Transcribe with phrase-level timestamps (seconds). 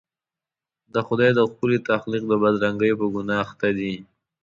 [0.93, 3.93] د خدای د ښکلي تخلیق د بدرنګۍ په ګناه اخته دي.